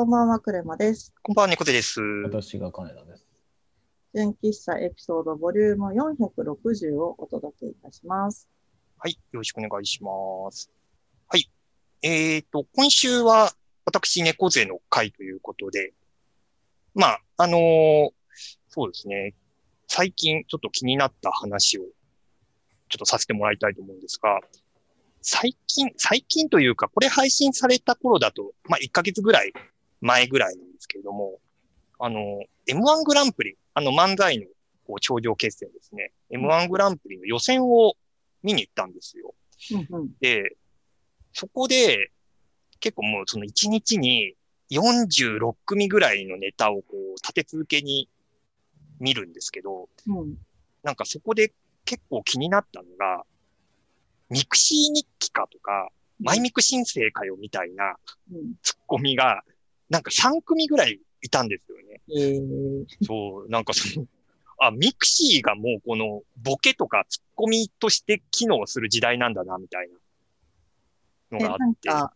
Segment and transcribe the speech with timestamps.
[0.00, 1.12] こんばんは、クレマです。
[1.20, 2.00] こんばんは、猫背です。
[2.00, 3.26] 私が金田です。
[4.14, 8.48] 純喫茶エピソードボリューム460をお届けいたします。
[8.96, 10.10] はい、よろしくお願いしま
[10.50, 10.70] す。
[11.28, 11.50] はい。
[12.00, 13.52] えっ、と、今週は
[13.84, 15.92] 私、猫背の会ということで、
[16.94, 18.10] まあ、あのー
[18.70, 19.34] そうですね。
[19.86, 24.40] 最近ちょっと気になった話をちょっとさせてもらいたいと思うんですが、
[25.20, 29.52] 最近、最近というか、これ配信された頃だと、まあ、1ヶ月ぐらい
[30.00, 31.38] 前ぐらいなんですけれども、
[31.98, 34.46] あの、M1 グランプリ、あの漫才の
[34.86, 36.12] こう頂上決戦ですね。
[36.30, 37.94] M1 グランプリの予選を
[38.42, 39.34] 見に行ったんですよ。
[39.72, 40.10] うんうん。
[40.20, 40.56] で、
[41.32, 42.10] そこで、
[42.80, 44.34] 結構もうその1日に
[44.70, 48.08] 46組ぐらいのネタをこう立て続けに
[48.98, 50.34] 見るんですけど、うん。
[50.82, 51.52] なんかそこで
[51.84, 53.24] 結構気になったのが、
[54.30, 55.90] mixi日記かとか、
[56.22, 57.96] マイミク申請かよみたいな
[58.32, 58.54] うん。
[58.62, 59.42] ツッコミが、
[59.90, 62.00] なんか3組ぐらいいたんですよね。
[62.08, 64.06] えー、そう、なんかその、
[64.58, 69.88] あ、 mixiがもうこのボケとかツッコミとして機能する時代なんだな、みたい
[71.30, 71.88] なのえ、があって。
[71.88, 72.14] なんか、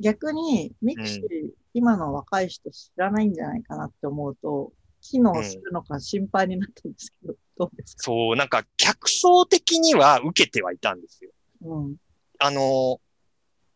[0.00, 1.24] 逆に、 mixi、
[1.74, 8.04] 今の若い人知らないんじゃないかなって思うと、機能するのか心配になったんですけど、どうですか？
[8.04, 11.30] そう、なんか客層的には受けてはいたんですよ。
[11.62, 11.96] うん。
[12.38, 13.00] あの、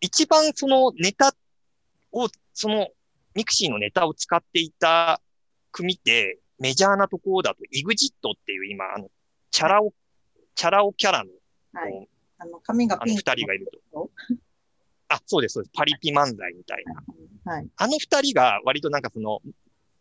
[0.01, 1.35] 一番そのネタ
[2.13, 2.89] を、その
[3.35, 5.21] mixiのネタを使っていた
[5.73, 9.09] 組って、メジャーなところだと、イグジットっていう今、あの、
[9.51, 9.95] チャラ男、
[10.55, 11.31] チャラ男キャラの、
[11.73, 12.09] はい。
[12.39, 14.01] あの、髪がピンク二人がいると。
[14.01, 14.11] と。
[15.09, 15.73] あ、そうです、そうです。
[15.75, 17.53] パリピ漫才みたいな。
[17.53, 17.69] はい。
[17.77, 19.41] あの二人が割となんかその、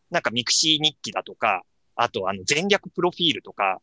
[0.10, 1.64] なんか mixi日記だとか、
[1.96, 3.82] あとあの前略プロフィールとか、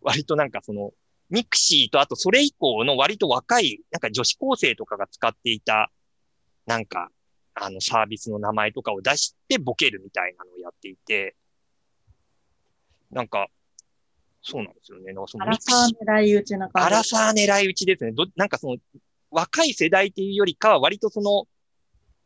[0.00, 0.92] 割となんかその、
[1.28, 5.90] mixiとあとそれ以降の割と若い、なんか女子高生とかが使っていた、
[6.66, 7.10] なんか、
[7.62, 11.36] あのサービスの名前とかを出してボケるみたいなのをやっていて、
[13.10, 13.48] なんか、
[14.42, 15.12] そうなんですよね。
[15.12, 16.86] なんかそのアラサー狙い撃ちな感じ。
[16.86, 18.12] アラサー狙い撃ちですね。
[18.12, 18.76] ど、なんかその、
[19.30, 21.46] 若い世代っていうよりかは、割とその、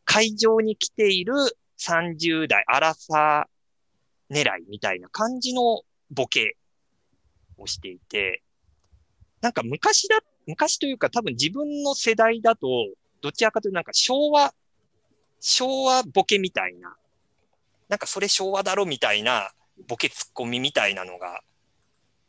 [0.05, 1.33] 会場に来ている
[1.77, 5.81] 30代、アラサー狙いみたいな感じの
[6.11, 6.55] ボケ
[7.57, 8.41] をしていて、
[9.41, 12.67] なんか昔だ、昔というか多分自分の世代だと、
[13.21, 14.53] どちらかというとなんか昭和、
[15.47, 16.95] 昭和ボケみたいな、
[17.87, 19.51] なんかそれ昭和だろみたいな
[19.87, 21.41] ボケツッコミみたいなのが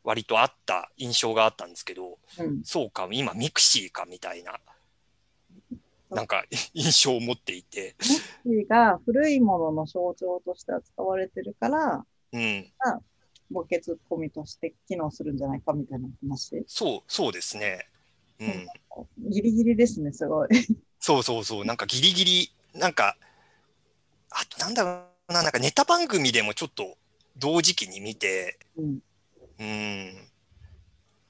[0.05, 2.61] 割とあった印象があったんですけど、うん。
[2.63, 4.61] そうか、今 mixiかみたいな、
[6.11, 6.45] なんか
[6.75, 12.71] 印象を持っていて、ミクシーが古いものの象徴として扱われてるから、うん、
[13.51, 16.63] ボケツッコミとして機能するんじゃないかみたいな話。
[16.67, 17.89] そう、そうですね。
[18.41, 20.49] うん、ギリギリですね、すごい。
[21.01, 23.17] そうそうそう、なんかギリギリ、なんか、
[24.31, 26.97] あとなんだろうな、なんかネタ番組でもちょっと
[27.37, 28.99] 同時期に見て、うん。
[29.59, 30.15] うん、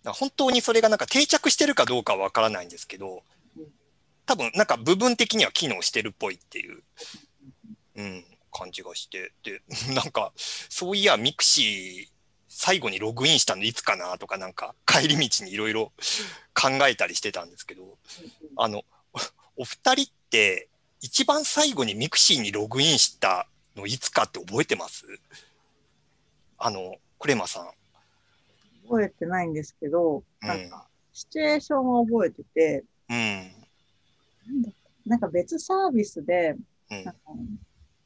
[0.05, 3.23] 本当にそれがなんか定着してるかどうかはわからないんですけど
[3.57, 3.67] うん、
[4.27, 6.83] 多分なんか部分的には機能してるっぽいっていう、
[7.95, 8.25] うん、
[8.57, 9.61] 感じがして、で、
[9.95, 12.17] なんか、そういや、 mixi、
[12.49, 15.93] 最後にログインしたのいつかなとか、なんか、帰り道にいろいろ
[16.55, 17.99] 考えたりしてたんですけど、
[18.57, 18.83] あの、
[19.57, 20.69] おお二人って、
[21.01, 23.47] 一番最後に mixiにログインした
[23.77, 25.05] のいつかって覚えてます？
[26.59, 27.69] あの、クレマさん。
[28.89, 33.17] 覚えてないんですけど、うんなんか、シチュエーションを覚えてて、うん。
[33.17, 34.71] なんだ
[35.05, 36.57] なんか別サービスで、
[36.91, 37.21] うんなんか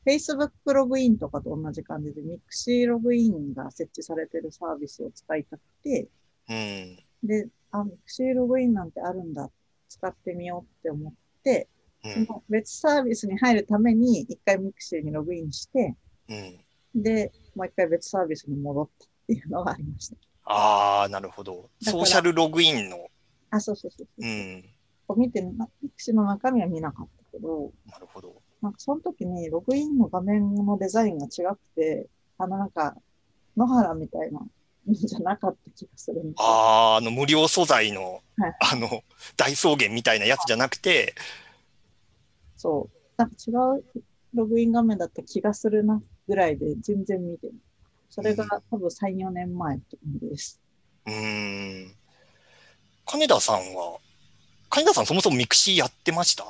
[0.07, 6.09] Facebook ログインとかと同じ感じで、 mixiログインが設置されてるサービスを使いたくて、
[6.49, 6.99] うん。
[7.23, 9.51] で、あ、 mixiログインなんてあるんだ、
[9.91, 11.13] 使ってみようって思っ
[11.45, 11.69] て、
[12.05, 12.27] うん。
[12.27, 15.97] その別サービスに入るために、一回 mixiにログインして、
[16.29, 17.03] うん。
[17.03, 20.17] で、もう一回別サービスに戻ったっていうのがありました。
[20.45, 21.71] ああ、なるほど。
[21.83, 23.09] ソーシャルログインの。
[23.51, 24.29] あ、そうそうそうそう。
[24.29, 24.65] うん。
[25.17, 28.43] 見て、な mixiの中身は見なかったけど、なるほど。
[28.63, 32.09] なんかその時にログインの画面のデザインが違くて、
[32.39, 32.97] あのなんか、
[33.57, 34.47] 野原みたいなの
[34.95, 36.21] じゃなかった気がする。
[36.37, 39.03] ああ、あの無料素材の、はいあの、
[39.37, 41.15] 大草原みたいなやつじゃなくて、
[42.61, 42.97] そう。
[43.17, 43.85] なんか違う
[44.35, 47.55] ログイン画面だった気がするなぐらいで全然見てる。
[48.11, 50.61] それが多分3、4年前って感じです。
[51.07, 51.95] うーん。
[53.07, 53.99] 金田さんは、
[54.69, 56.45] 金田さんそもそも mixiやってました？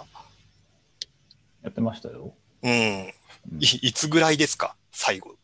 [1.62, 2.35] やってましたよ。
[2.62, 2.71] うん。
[2.71, 3.12] い
[3.61, 4.75] いつぐらいですか？
[4.91, 5.37] 最後、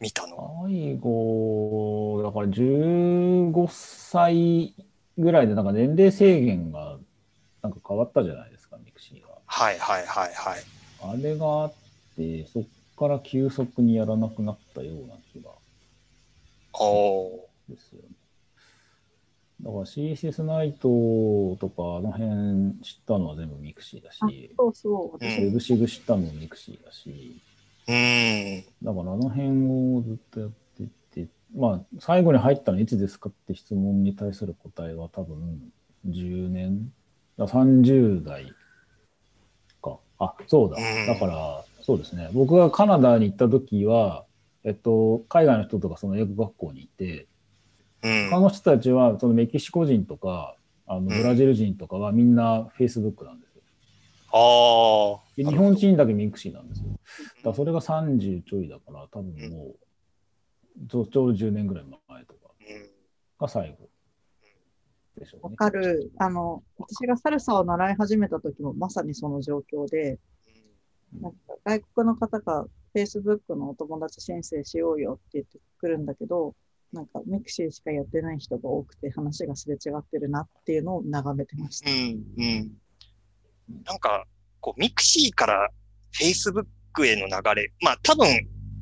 [0.00, 0.64] 見たの。
[0.64, 4.74] 最後、だから15歳
[5.16, 6.98] ぐらいでなんか年齢制限が
[7.62, 9.33] なんか変わったじゃないですか、ミクシーが。
[9.56, 10.60] はいはいはいはい。
[11.00, 11.72] ああれがあっ
[12.16, 12.64] て、そっ
[12.98, 15.54] から急速にやらなくなったような気があ
[16.72, 17.72] あ。
[17.72, 18.08] ですよね。
[19.62, 25.24] だから CSS ナイトとかあの辺知ったのは全部ミクシーだあし、そうそう。
[25.24, 27.40] ウェブシグ知ったのもミクシーだし、
[27.86, 28.64] うん。
[28.82, 35.72] だからあの辺をずっとやってて、まあ最後に入ったのいつですかって質問に対する答えは多分
[36.08, 36.92] 10年、
[37.38, 38.63] だ30代か。
[40.18, 41.06] あ、そうだうん。
[41.06, 42.30] だから、そうですね。
[42.32, 44.24] 僕がカナダに行った時は、
[44.64, 47.26] えっと、海外の人とかその英語学校にいて、
[48.02, 48.30] うん。
[48.30, 50.56] 他の人たちはそのメキシコ人とか、
[50.86, 53.62] あのんブラジル人とかはみんな Facebook なんですよ。
[54.32, 55.24] ああ。
[55.36, 56.84] で日本人だけミクシーなんですよ。
[56.88, 62.90] だからそれが30ちょいだから、多分もう、ちょちょうど10年ぐらい前とかうん。
[63.38, 63.88] が最後
[65.16, 65.56] でしょうわね。
[65.56, 66.12] かる。
[66.18, 70.18] あの、私がサルサを習い始めた時もまさにその状況で、
[71.20, 76.54] なんか外国の方が Facebook のお友達申請しようよって言ってくるんだけど、
[76.92, 81.90] なんかミクシーしかやってない人が多くて話がすれ違ってるなっていうのを眺めてました。
[81.90, 82.24] うん。
[82.38, 83.82] うん。
[83.84, 84.24] なんか、
[84.60, 85.68] こう、ミクシーから
[86.12, 86.66] Facebook
[87.04, 88.28] への流れ、まあ多分、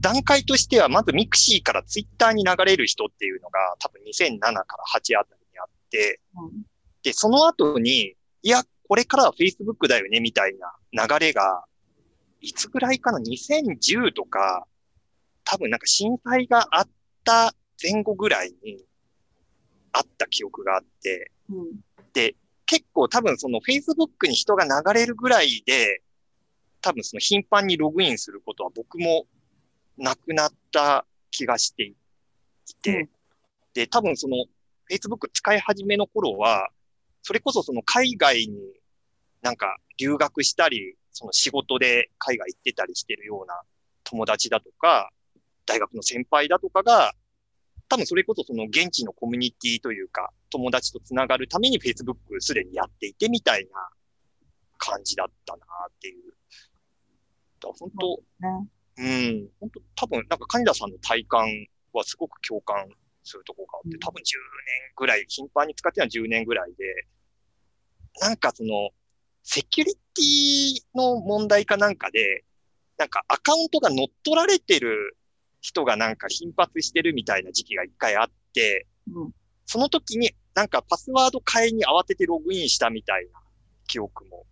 [0.00, 4.64] 段階としては、まずミクシーから Twitter に流れる人っていうのが、多分2007から
[5.00, 5.41] 8あたり
[5.93, 6.62] で、うん。
[7.02, 10.54] で、その後に、いや、これからは Facebook だよね、みたい
[10.92, 11.64] な流れが、
[12.40, 14.66] いつぐらいかな ?2010 とか、
[15.44, 16.88] 多分なんか震災があっ
[17.24, 18.84] た前後ぐらいに、
[19.92, 21.82] あった記憶があって、うん。
[22.72, 26.00] 結構多分その Facebook に人が流れるぐらいで、
[26.80, 29.26] 多分その頻繁にログインすることは僕も
[29.98, 31.94] なくなった気がしてい
[32.82, 33.08] て、うん。
[33.74, 34.46] で、多分その
[34.92, 36.68] Facebook 使い始めの頃は、
[37.22, 38.58] それこそその海外に
[39.40, 43.62] なんか留学したり、その仕事で海外行ってたりしてるような
[44.04, 45.10] 友達だとか、
[45.64, 47.14] 大学の先輩だとかが、
[47.88, 53.88] 多分それこそその現地のコミュニティというか、友達とつながるために Facebook すでにやっていてみたいな
[54.76, 56.34] 感じだったなっていう。
[57.60, 58.68] だ本当、ね。
[58.98, 61.48] うん、本当多分なんか金田さんの体感
[61.94, 62.88] はすごく共感
[63.24, 64.00] するところがあって、うん。
[64.00, 67.06] 多分10年ぐらい、頻繁に使ってるのは10年ぐらいで、
[68.20, 68.90] なんかその、
[69.42, 72.44] セキュリティの問題かなんかで、
[72.98, 75.16] なんかアカウントが乗っ取られてる
[75.60, 79.32] 人がなんか頻発してるみたいな時期が一回あって、うん。
[79.66, 83.40] その時になんかパスワード変えに慌ててログインしたみたいな
[83.86, 84.46] 記憶も、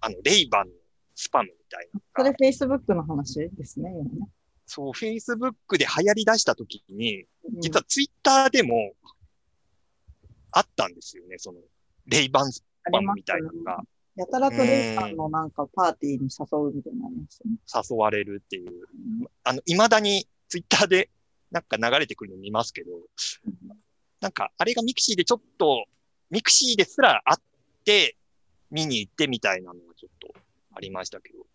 [0.00, 0.72] あの、レイバンの
[1.14, 4.28] スパムみたいなそれ Facebook の話ですね、今ね。
[4.72, 7.60] そう、Facebook で流行り出した時に、うん。
[7.60, 8.92] 実は Twitter でも
[10.50, 11.58] あったんですよね、その、
[12.06, 13.82] レイバンスパムみたいなのが。
[14.16, 17.16] やたらとレイさんのなんかパーティーに誘うみたいなね。
[17.90, 18.86] 誘われるっていう。
[19.44, 21.10] あの、未だに Twitter で
[21.50, 22.92] なんか流れてくるの見ますけど、
[24.20, 25.84] なんかあれがミクシーでちょっと、
[26.30, 27.42] ミクシーですらあっ
[27.84, 28.16] て、
[28.70, 30.34] 見に行ってみたいなのがちょっと
[30.72, 31.46] ありましたけど、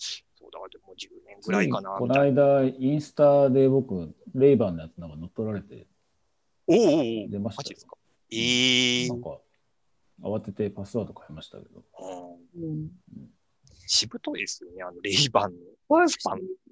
[0.69, 2.19] でも10年ぐらいかな、この。
[2.19, 5.87] 間、インスタで僕、レイバンのやつなんか乗っ取られて
[6.67, 7.97] おーお出ましたよ
[8.29, 9.09] ええー。
[9.09, 9.39] なんか、
[10.21, 11.83] 慌ててパスワード変えましたけど。
[13.85, 15.57] しぶといですよね、あの、レイバンの。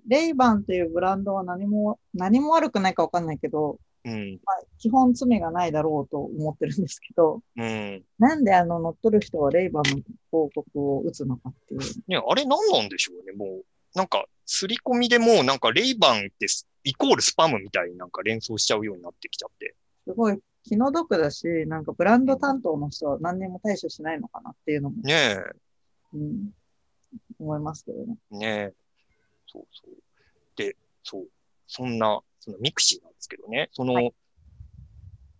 [0.08, 4.40] レイバンっていうブランドは何も、何も悪くないかわかんないけど、うん、
[4.78, 8.04] 基本罪がないだろうと思ってるんですけど、うん。
[8.20, 11.82] なんであの乗っ取る人はレイバンの広告を打つのかっていう。
[12.08, 13.66] ね、あれ何なんでしょうね、もう。
[13.96, 19.76] なんか、すり込みでもう、なんか、レイバンってスイコールスパムみたいになんか連想しちゃうようになってきちゃって。
[20.06, 25.38] すごい気の毒だし、なんかブランド担当の人は何にも対処しないのかなっていうのも、ね
[26.14, 26.50] うん、
[27.40, 28.18] 思いますけどね。
[28.32, 28.74] え、ねえ。
[29.48, 29.96] そうそう。
[30.56, 31.28] で、そう。
[31.68, 33.70] そんな、そのミクシーなんですけどね。
[33.72, 34.14] その、はい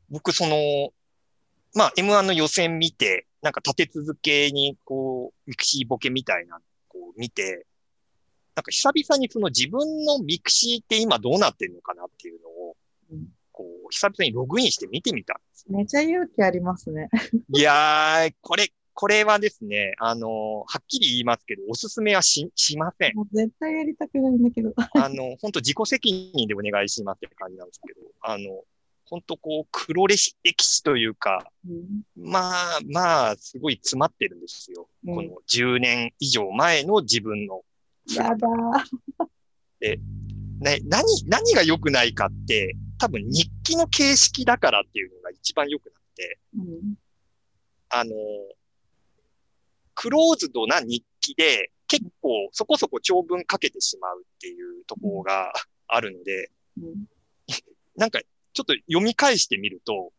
[0.10, 0.94] 僕、その、
[1.74, 7.66] まあ、M1 の予選見て、なんか立て続けに、こう、ミクシーボケみたいな、こう見て、
[8.56, 12.76] なんか久々にその自分のミクシーって今どうなってるのかなっていうのを、
[13.12, 17.10] うんこう、久々にログインして見てみたんですめちゃ勇気ありますね。
[17.56, 20.30] いやー、これ、これはですね、あのー
[20.68, 23.16] はっきり言いますけど、おすすめはし、しません。
[23.16, 24.74] もう絶対やりたくないんだけど。
[24.76, 28.64] あの、本当自己責任でお願いしますって感じなんですけど、あの、
[29.06, 34.88] 本当こう、黒歴史というか、うんまあ、まあ、すごい詰まってるんですよ。
[35.08, 37.64] うんこの10年以上前の自分の
[38.14, 40.00] やだー。
[40.60, 46.96] ね、何、何が良くないかって、多分日記の形式だからっていうのが一番良くなって、うん。
[47.90, 48.12] あの、
[49.94, 55.54] クローズドな日記で、結構そこそこ長文かけてしまうっていうところが
[55.88, 57.06] あるので、うん。
[57.96, 58.20] なんか
[58.54, 60.12] ちょっと読み返してみると、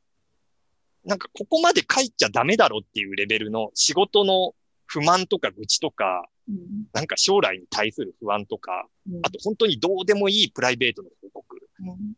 [1.04, 4.54] なんかここまで書いちゃダメだろっていうレベルの仕事の
[4.86, 6.86] 不満とか愚痴とか、うん。
[6.92, 9.20] なんか将来に対する不安とか、うん。
[9.22, 12.14] あと本当にどうでもいいプライベートの報告、うん。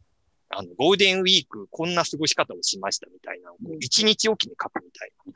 [0.50, 5.12] あの、ゴールデンウィークこんな過ごし方をしましたみたいな一日おきに書くみたい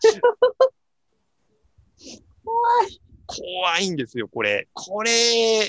[2.45, 3.01] 怖い。
[3.27, 4.69] 怖いんですよ、これ。
[4.73, 5.69] これ、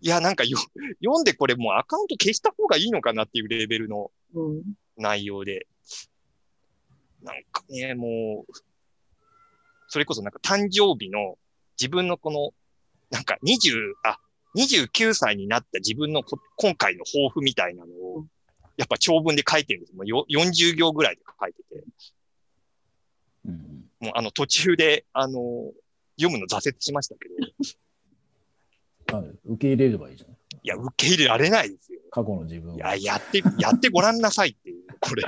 [0.00, 0.58] いや、なんかよ、
[1.02, 4.62] 読んでこれもうアカウント消した方がいいのかなっていうレベルのうん。
[4.96, 5.66] 内容で。
[7.22, 8.52] なんかね、もう、
[9.88, 11.36] それこそなんか誕生日の
[11.80, 12.50] 自分のこの、
[13.10, 14.18] なんか20、あ、
[14.56, 18.26] 29歳になった自分のこ今回の抱負みたいなのをうん、
[18.76, 19.94] やっぱ長文で書いてるんです。
[19.94, 21.84] もうよ40行ぐらいで書いてて。
[23.46, 25.72] うんもうあの途中で、あの、
[26.18, 27.34] 読むの挫折しましたけど、
[29.44, 32.00] 受け入れればいいじゃないいや、受け入れられないですよ。
[32.10, 35.24] 過去の自分をいや、やって、やってごらんなさいっていう、これ。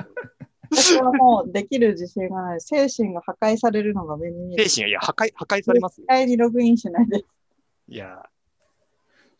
[0.70, 2.60] 私はもうできる自信がない。
[2.60, 4.68] 精神が破壊されるのが目に見える。
[4.68, 6.06] 精神が、いや、破壊、破壊されますよ絶。
[6.08, 7.25] 対にログインしないで。
[7.88, 8.28] いや、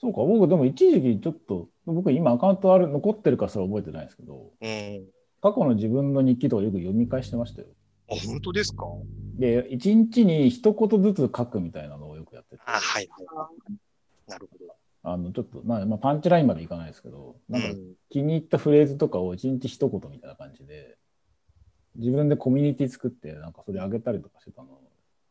[0.01, 5.07] そうか、僕でも一時期ちょっと、僕今アカウントある残ってるかそれ覚えてないですけど、うん。
[5.41, 7.69] 過去の自分の日記とかよく読み返してましたよ。
[8.11, 8.87] あ、本当ですか？
[9.39, 14.31] で、一日に一言ずつ書くみたいなのをよくやってて、あ、はいはい。
[14.31, 14.75] なるほど。
[15.05, 20.97] あのちょっと、まあ、まあ、パンチラインまでいかないですけど、なんかうん気に入ったフレーズとかを一日一言みたいな感じで、
[21.99, 24.81] 自分でコミュニティ作って、なんかそれあげたりとかしてたのを、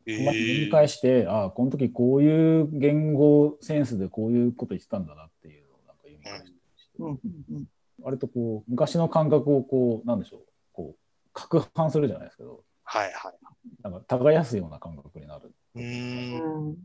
[0.06, 7.12] えまあ読み返して、ああ、この時こういう言語センスでこういうこと言ってたんだなっていうのをなんか読み返したりして、うんう
[7.54, 7.66] んうん
[8.00, 13.34] 割とこう、昔の感覚をこう、なんでしょう、こう、攪拌するじゃないですけど、はいはい。
[13.82, 16.68] なんか耕すような感覚になる、うーん。
[16.70, 16.78] うん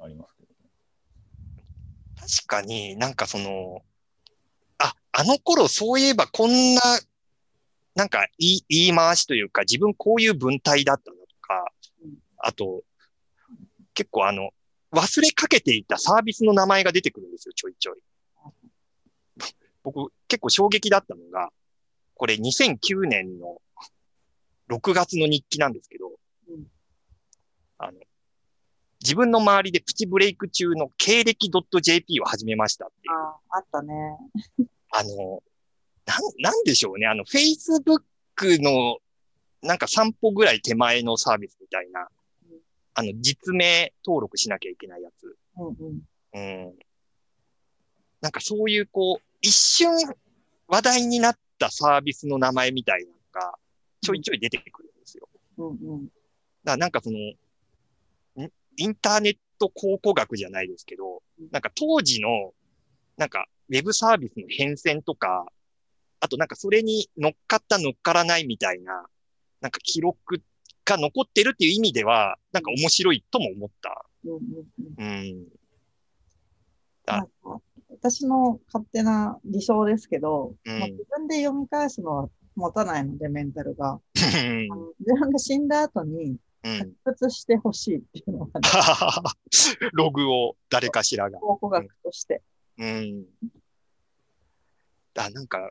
[0.00, 0.54] ありますけどね。
[2.16, 3.82] 確かになんかその、
[4.78, 6.80] あ、あの頃そういえばこんな、
[7.94, 11.72] なんか言い言い回しというか、自分こういう文体だったなとか
[12.02, 12.82] うん、あと、
[13.94, 14.50] 結構あの、
[14.92, 17.98] 忘れかけていたサービスの名前が出てくるんですよ、ちょいちょい。
[19.82, 21.50] 僕、結構衝撃だったのが、
[22.14, 23.60] これ2009年の
[24.70, 26.10] 6月の日記なんですけど、
[26.48, 26.64] うん
[27.78, 27.98] あの、
[29.02, 31.50] 自分の周りでプチブレイク中の経歴
[31.82, 33.14] .jp を始めましたっていう。
[33.14, 33.92] ああったね。
[34.92, 35.42] あの、
[36.06, 37.06] なん、なんでしょうね。
[37.06, 38.98] あの、Facebook の
[39.62, 42.08] なんか散歩ぐらい手前のサービスみたいな
[42.50, 42.58] うん、
[42.94, 45.36] あの、実名登録しなきゃいけないやつ。
[45.56, 46.02] うんうん。
[46.34, 46.74] うん。
[48.20, 49.90] なんかそういうこう、一瞬
[50.68, 53.58] 話題になったサービスの名前みたいなのが、
[54.02, 55.28] ちょいちょい出てくるんですよ。
[55.58, 56.04] うんうん。
[56.06, 56.12] だか
[56.64, 62.52] らなんかその、んインターネット考古学じゃないですけどうん、なんか当時の、
[63.16, 65.46] なんかウェブサービスの変遷とか、
[66.20, 69.06] あとなんかそれに乗っかった乗っからないみたいな、
[69.60, 70.42] なんか記録
[70.84, 74.04] が残ってるっていう意味では、なんか面白いとも思った。
[74.26, 75.46] うん
[77.90, 84.00] 私の勝手な理想ですけど、うんまあ、自分で読み返すのは持たないので、メンタルが。
[84.14, 88.68] 自分が死んだ後にうん発掘してほしいっていうのが、ね、
[89.92, 91.38] ログを誰かしらが。
[91.38, 92.42] 考古学として。
[92.78, 93.24] うん。
[95.16, 95.70] あ、なんか、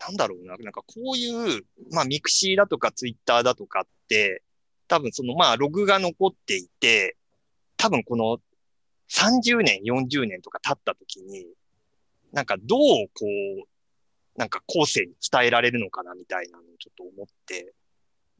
[0.00, 0.56] なんだろうな。
[0.56, 4.42] なんかこういう、まあミクシーだとかツイッターだとかって、
[4.86, 7.16] 多分そのまあログが残っていて、
[7.76, 8.38] 多分この
[9.10, 11.46] 30年、40年とか経った時に、
[12.32, 17.74] なんかどうこう、なんか後世に伝えられるのかなみたいなのをちょっと思って、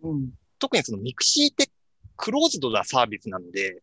[0.02, 0.30] うん。
[0.58, 1.68] 特にそのミクシーって
[2.16, 3.82] クローズドなサービスなので、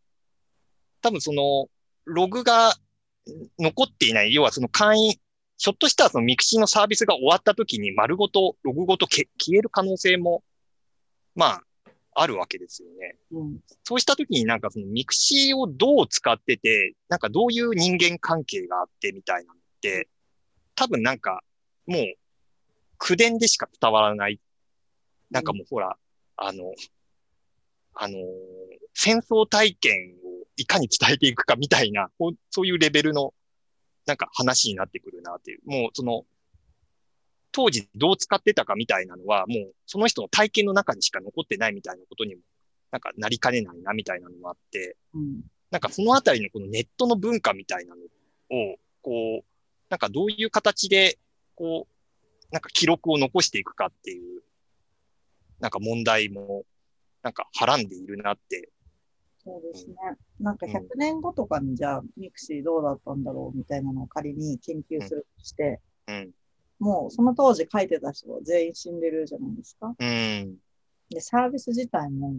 [1.02, 1.68] 多分その
[2.06, 2.74] ログが
[3.60, 5.16] 残っていない、要はその会員、
[5.58, 10.44] ひょっとしたらそのミクシーのサービスが終わった時に丸ごと、ログごとけ消える可能性も、
[11.36, 11.64] まあ、
[12.14, 13.18] あるわけですよね。
[13.32, 13.60] うん。
[13.84, 20.10] そうした時になんかそのミクシーをどう使ってて、なんかどういう人間関係があってみたいなのって、
[20.76, 21.42] 多分なんか
[21.86, 22.02] もう
[22.98, 24.40] 口伝でしか伝わらない。
[25.30, 25.98] なんかもうほら、
[26.38, 26.74] あの、
[27.94, 28.22] あのー
[28.96, 32.10] 戦争体験をいかに伝えていくかみたいな、
[32.50, 33.34] そういうレベルの
[34.06, 35.60] なんか話になってくるなっていう。
[35.66, 36.26] もうその、
[37.52, 42.42] 当時どう使ってたかみたいなのは、もうその人の体験の中にしか残ってないみたいなことにも
[42.92, 45.42] なんかなりかねないなみたいなのもあって、うん。
[45.72, 49.46] なんかそのあたりのこのネットの文化みたいなのを、こう、
[49.90, 51.18] なんかどういう形で、
[51.56, 54.42] こう、なんか記録を残していくかっていう、
[55.60, 56.64] なんか問題も、
[57.22, 58.70] なんかはらんでいるなって、
[59.46, 59.96] そうですね。
[60.40, 66.32] なんか100年後とかにじゃあミクシーどうだったんだろうみたいなのを仮に研究するとして、うん。
[66.80, 69.94] もうその当時書いてた人は全員死んでるじゃないですか。
[69.98, 70.58] うん。
[71.10, 72.36] で、サービス自体も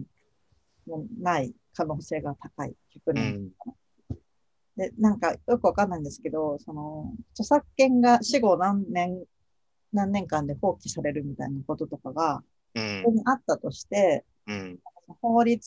[0.85, 2.75] もうない可能性が高い。
[2.89, 3.35] 100う年。
[3.35, 3.49] ん。
[4.75, 9.23] で、なんかよくわかんないんですけど、その著作権が死後何年、
[9.93, 12.43] 何年間で放棄されるみたいなこととかが、
[12.75, 14.79] うんここにあったとして、うん。
[15.21, 15.61] 法律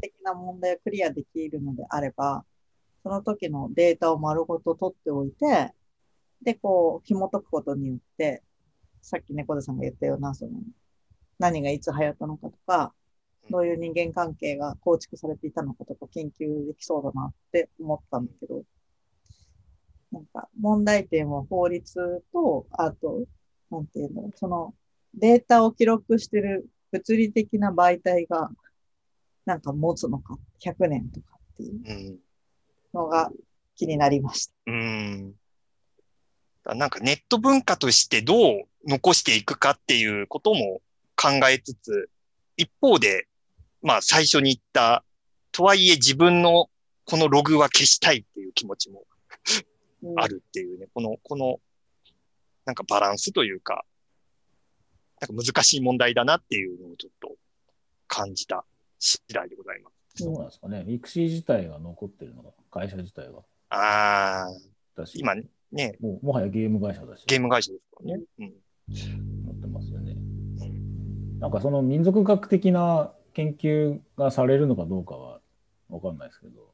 [0.00, 2.44] 的な問題をクリアできるのであれば、
[3.02, 5.72] その時のデータを丸ごと取っておいて、
[6.42, 8.42] で、こう、紐解くことによって、
[9.00, 10.52] さっき猫背さんが言ったような、その、
[11.38, 12.92] 何がいつ流行ったのかとか、
[13.50, 18.64] どういう人間関係が構築されていたのかとか研究できそうだなって思ったんだけど、
[20.12, 23.24] なんか問題点は法律と、あと、
[23.70, 24.74] なんていうんだろう、その
[25.14, 28.50] データを記録してる物理的な媒体が
[29.44, 32.18] なんか持つのか、100年とかっていううん。
[32.94, 33.30] のが
[33.76, 34.52] 気になりました。
[34.66, 35.34] うん。
[36.64, 40.80] だなんかネット文化としてどう残していくかっていうことも
[41.16, 42.10] 考えつつ、
[42.56, 43.26] 一方で、
[43.82, 45.04] まあ最初に言った、
[45.52, 46.68] とはいえ自分の
[47.04, 49.04] このログは消したいっていう気持ちも
[50.02, 51.60] うんあるっていうね、この、この、
[52.64, 53.84] なんかバランスというか、
[55.20, 57.36] なんか難しい問題だなっていうのをちょっと
[58.06, 58.64] 感じた
[58.98, 60.22] 次第でございます。
[60.24, 60.84] そうなんですかね。
[60.86, 63.40] ミクシー自体が残ってるのが、会社自体が。
[63.70, 64.48] ああ、
[64.96, 68.24] だし、今ね、もうもはやゲーム会社だし、ゲーム会社ですからね。
[68.38, 68.54] うん。
[69.46, 70.16] なってますよね。
[71.38, 75.40] なんかその民族学的な研究がされるのかどうかは
[75.90, 76.72] わかんないですけど、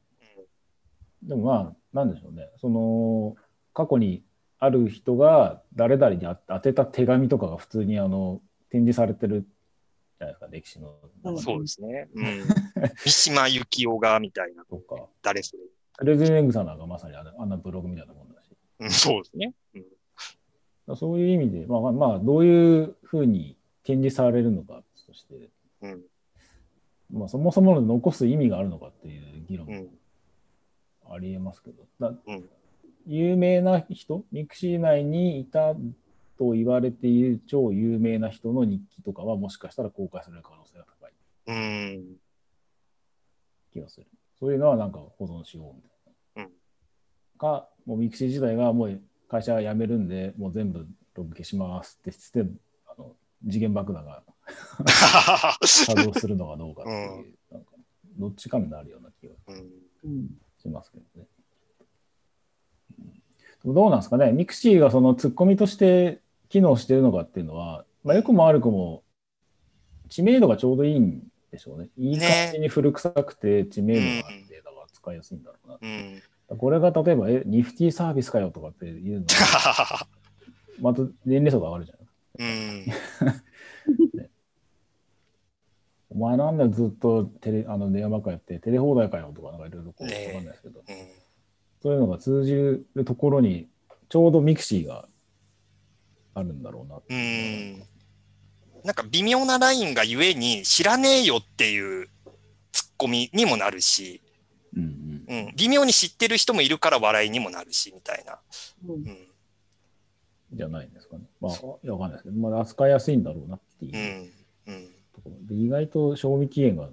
[1.23, 2.49] でもまあ、なんでしょうね。
[2.59, 3.35] その、
[3.73, 4.23] 過去に
[4.63, 10.95] ある人が誰々に当てた手紙とかが普通にあの展示されてるじゃないですか、歴史の
[11.25, 12.07] うんそうですね。
[12.15, 12.43] うん。
[13.03, 15.63] 三島由紀夫が、みたいな、とか、誰それ。
[16.05, 19.53] レズニエングさんなんかまさにあんなブログみたいなもんだし、うん、そうですね。
[20.87, 20.95] うん。
[20.95, 25.49] そういう意味で、まあまあ、まあ、どういうふうに展示されるのかとして、
[25.81, 26.03] うん。
[27.11, 29.99] まあ、そもそもの残す意味があるのかっていう議論もうん。
[31.11, 32.49] ありえますけど、だうん。
[33.05, 35.75] 有名な人、ミクシー内にいた
[36.37, 41.11] と言われている超有名な人の日記とかはもしかしたら公開される可能性が高い
[41.47, 42.15] うん。
[43.71, 44.07] 気がする。
[44.39, 46.43] そういうのはなんか保存しようみたいな。
[46.43, 46.51] うん
[47.37, 52.53] か、もうミクシー自体がもう会社辞めるんで、もう全部ログ消しますって言って、
[52.87, 54.23] あの時限爆弾が
[55.65, 57.71] 作動するのかどうかっていう、 なんか
[58.17, 59.71] どっちかになるような気がうん。
[60.05, 60.29] うん
[60.63, 61.27] しますけどね。
[63.65, 69.03] うんどうなんですかね、ミクシーがそのツッコミとして機能してるのかっていうのは、まあ、よくも悪くも
[70.09, 71.87] 知名度がちょうどいいんでしょうね。
[71.97, 75.77] いい感じに古臭くて知名度があって、だから使いやすいんだろうな。
[75.81, 75.87] う
[76.55, 76.57] ん。
[76.57, 80.07] これが例えば、え、ニフティサーブかよとかっていうのは、
[80.81, 81.99] また年齢層が上がるじゃん。
[82.39, 82.85] うん。
[86.09, 91.22] お前なんだよずっとテレあの電話ばっかやって、テレホーダイかよとか、なんかいろいろこう、わかんないですけど、うん
[91.83, 93.67] そういうのが通じるところに、
[94.07, 95.05] ちょうど mixiが
[96.33, 97.83] あるんだろうなってうん。
[98.85, 102.07] なんか微妙なラインがゆえに知らねえよっていう
[102.71, 104.21] ツッコミにもなるし、
[104.75, 104.83] うん
[105.27, 108.39] うんうん、微妙に知ってる人もいるから笑いにもなるし、みたいな。
[108.87, 109.27] うんうん。
[110.53, 111.23] じゃないんですかね。
[111.41, 114.31] まあ、いやわかんないですけど、まあ、扱いやすいんだろうなっていう
[114.67, 114.73] うん。
[114.73, 114.87] うん。
[115.13, 116.87] ところで、意外と賞味期限が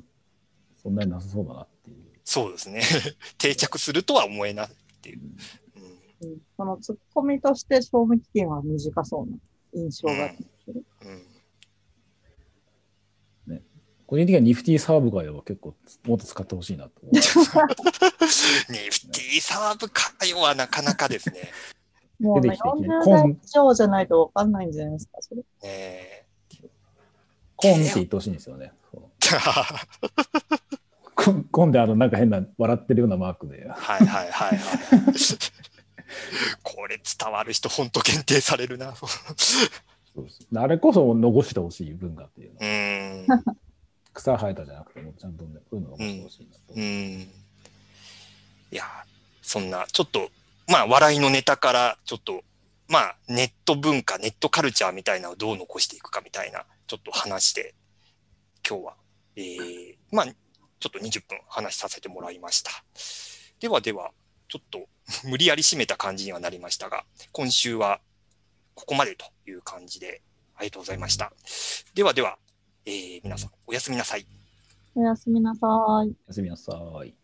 [0.83, 1.80] そんなになさそうだなっていう。
[2.31, 2.81] そうですね。
[3.39, 4.71] 定着するとは思えないっ
[5.03, 5.21] ていう。
[6.23, 6.31] うん。
[6.31, 9.37] うんそのツッコミとして賞味期限は短そうな
[9.75, 10.37] 印象がある。
[13.49, 13.65] うん。
[14.07, 17.15] 個人的にはニフティサーブ会は結構もっと使ってほしいなと思う。
[17.15, 21.51] ニフティサーブかよはなかなかですね。
[22.21, 25.41] もうね、出てきていきなり40コン代以上じゃないとわかんないんじゃないですか、それ。
[25.41, 26.25] ねえ
[27.57, 28.73] コンって言ってほしいんですよね。
[31.25, 33.67] そうコンコンであのなんか変な笑ってるようなマークで。
[33.69, 34.59] はいはいはいはい。
[36.63, 38.95] これ伝わる人、本当限定されるな。
[38.95, 39.07] そ
[40.17, 43.39] うですあれこそ残してほしい文化っていうのう。
[43.39, 43.45] ん。
[44.13, 46.75] 草生えたじゃなくてもちゃんとね、そういうの残してほしいなと。
[46.75, 47.31] うん。
[48.73, 48.85] いや、
[49.43, 50.31] そんな、ちょっと、
[50.67, 52.43] まあ、笑いのネタから、ちょっと、
[52.89, 57.75] まあ、ネット文化、ネットカルチャーみたいなのをどう残していくかみたいな、ちょっと話して、
[58.69, 58.95] 今日は、
[59.37, 60.27] えー、まあ、
[60.81, 62.71] ちょっと20分話させてもらいました。
[63.61, 64.13] ではでは、
[64.49, 64.89] ちょっと
[65.29, 68.01] 無理やり締めた感じにはなりましたが、今週は
[68.75, 70.23] ここまでという感じで、
[70.57, 71.33] ありがとうございました。
[71.95, 72.39] ではでは、
[72.87, 74.27] えー皆さん、おやすみなさい。
[74.95, 75.69] おやすみなさい。
[75.69, 76.73] おやすみなさ
[77.05, 77.20] い。